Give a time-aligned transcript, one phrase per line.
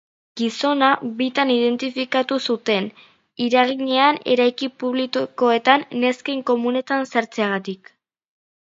[0.41, 0.87] Gizona
[1.19, 2.89] bitan identifikatu zuten
[3.49, 7.97] iraganean eraikin publikoetako nesken komunetan sartzeagatik.